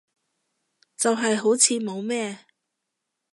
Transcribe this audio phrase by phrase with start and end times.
[0.97, 2.47] 就係好似冇咩